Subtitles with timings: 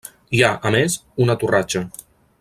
[0.37, 0.95] Hi ha, a més,
[1.27, 1.83] una torratxa.